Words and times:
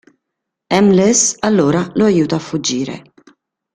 M'Liss, 0.79 1.35
allora, 1.41 1.87
lo 1.93 2.05
aiuta 2.05 2.37
a 2.37 2.39
fuggire. 2.39 3.13